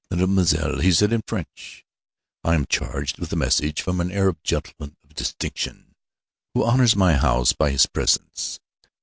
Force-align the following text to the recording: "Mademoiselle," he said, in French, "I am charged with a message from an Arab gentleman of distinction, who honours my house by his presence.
"Mademoiselle," 0.09 0.79
he 0.79 0.91
said, 0.91 1.13
in 1.13 1.21
French, 1.27 1.85
"I 2.43 2.55
am 2.55 2.65
charged 2.65 3.19
with 3.19 3.31
a 3.33 3.35
message 3.35 3.83
from 3.83 3.99
an 4.01 4.11
Arab 4.11 4.39
gentleman 4.43 4.95
of 5.03 5.13
distinction, 5.13 5.93
who 6.55 6.63
honours 6.65 6.95
my 6.95 7.17
house 7.17 7.53
by 7.53 7.69
his 7.69 7.85
presence. 7.85 8.59